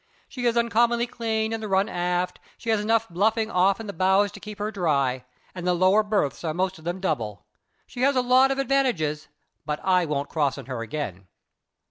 [0.27, 3.93] She is uncommonly clean in the run aft, she has enough bluffing off in the
[3.93, 7.45] bows to keep her dry, and the lower berths are most of them double.
[7.85, 9.27] She has a lot of advantages,
[9.63, 11.27] but I won't cross in her again.